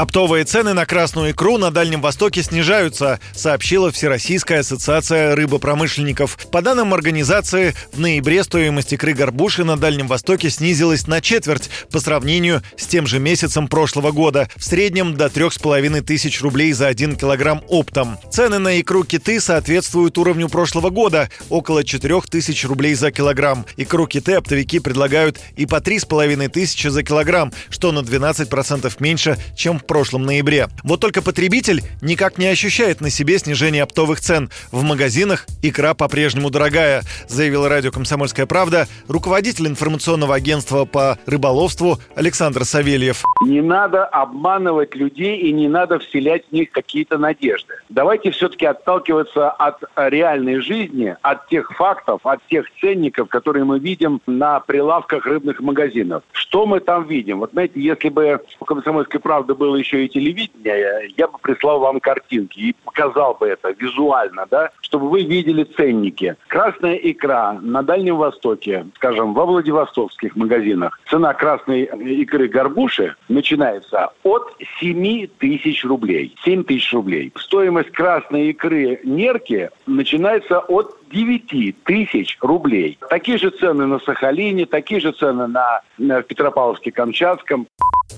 [0.00, 6.38] Оптовые цены на красную икру на Дальнем Востоке снижаются, сообщила Всероссийская ассоциация рыбопромышленников.
[6.50, 12.00] По данным организации, в ноябре стоимость икры горбуши на Дальнем Востоке снизилась на четверть по
[12.00, 16.72] сравнению с тем же месяцем прошлого года, в среднем до трех с половиной тысяч рублей
[16.72, 18.16] за один килограмм оптом.
[18.30, 23.66] Цены на икру киты соответствуют уровню прошлого года– около четырех тысяч рублей за килограмм.
[23.76, 28.90] Икру киты оптовики предлагают и по три с половиной тысячи за килограмм, что на 12%
[29.00, 30.68] меньше, чем в прошлом ноябре.
[30.84, 34.48] Вот только потребитель никак не ощущает на себе снижение оптовых цен.
[34.70, 42.64] В магазинах икра по-прежнему дорогая, заявил радио «Комсомольская правда» руководитель информационного агентства по рыболовству Александр
[42.64, 43.24] Савельев.
[43.44, 47.74] Не надо обманывать людей и не надо вселять в них какие-то надежды.
[47.88, 54.20] Давайте все-таки отталкиваться от реальной жизни, от тех фактов, от тех ценников, которые мы видим
[54.28, 56.22] на прилавках рыбных магазинов.
[56.30, 57.40] Что мы там видим?
[57.40, 61.80] Вот знаете, если бы у «Комсомольской правды» был было еще и телевидение, я бы прислал
[61.80, 66.36] вам картинки и показал бы это визуально, да, чтобы вы видели ценники.
[66.48, 74.54] Красная икра на Дальнем Востоке, скажем, во Владивостокских магазинах, цена красной икры горбуши начинается от
[74.80, 76.34] 7 тысяч рублей.
[76.44, 77.32] 7 тысяч рублей.
[77.36, 82.98] Стоимость красной икры нерки начинается от 9 тысяч рублей.
[83.08, 87.66] Такие же цены на Сахалине, такие же цены на, на Петропавловске-Камчатском.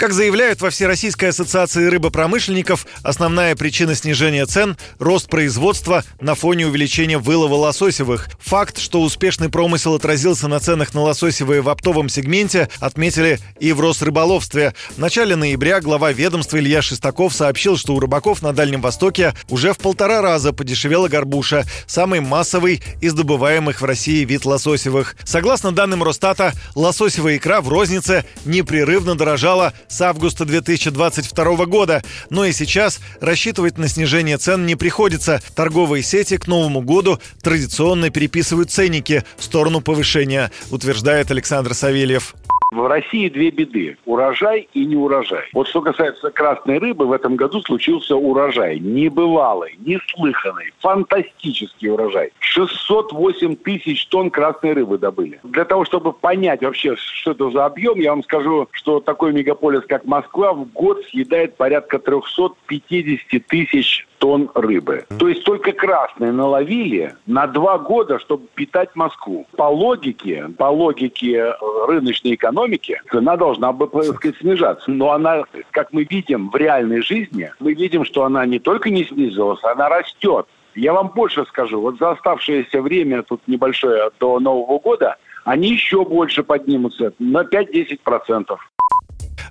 [0.00, 7.18] Как заявляют во Всероссийской ассоциации рыбопромышленников, основная причина снижения цен– рост производства на фоне увеличения
[7.18, 8.30] вылова лососевых.
[8.38, 13.80] Факт, что успешный промысел отразился на ценах на лососевые в оптовом сегменте, отметили и в
[13.82, 14.72] Росрыболовстве.
[14.96, 19.74] В начале ноября глава ведомства Илья Шестаков сообщил, что у рыбаков на Дальнем Востоке уже
[19.74, 25.14] в полтора раза подешевела горбуша, самый массовый из добываемых в России вид лососевых.
[25.24, 32.02] Согласно данным Росстата, лососевая икра в рознице непрерывно дорожала с августа 2022 года.
[32.30, 35.42] Но и сейчас рассчитывать на снижение цен не приходится.
[35.54, 42.34] Торговые сети к Новому году традиционно переписывают ценники в сторону повышения, утверждает Александр Савельев.
[42.70, 45.48] В России две беды– урожай и неурожай.
[45.52, 48.78] Вот что касается красной рыбы, в этом году случился урожай.
[48.78, 52.30] Небывалый, неслыханный, фантастический урожай.
[52.38, 55.40] 608 тысяч тонн красной рыбы добыли.
[55.42, 59.82] Для того, чтобы понять вообще, что это за объем, я вам скажу, что такой мегаполис,
[59.88, 65.04] как Москва, в год съедает порядка 350 тысяч тонн рыбы.
[65.18, 69.46] То есть только красные наловили на два года, чтобы питать Москву.
[69.56, 71.52] По логике, по логике э,
[71.88, 74.90] рыночной экономики, цена должна бы, так снижаться.
[74.90, 79.04] Но она, как мы видим в реальной жизни, мы видим, что она не только не
[79.04, 80.46] снизилась, она растет.
[80.74, 86.04] Я вам больше скажу, вот за оставшееся время, тут небольшое, до Нового года, они еще
[86.04, 88.56] больше поднимутся, на 5-10%.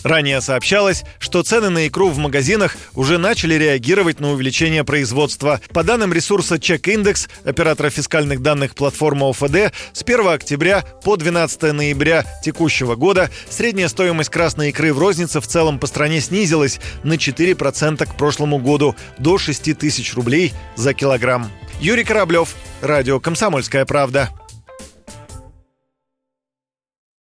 [0.03, 5.59] Ранее сообщалось, что цены на икру в магазинах уже начали реагировать на увеличение производства.
[5.73, 12.25] По данным ресурса Чек-индекс, оператора фискальных данных платформы ОФД, с 1 октября по 12 ноября
[12.43, 18.05] текущего года средняя стоимость красной икры в рознице в целом по стране снизилась на 4%
[18.05, 21.51] к прошлому году до 6 тысяч рублей за килограмм.
[21.81, 24.29] Юрий Кораблев, Радио «Комсомольская правда».